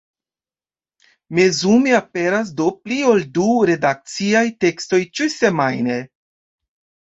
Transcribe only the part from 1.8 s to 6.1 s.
aperas do pli ol du redakciaj tekstoj ĉiusemajne.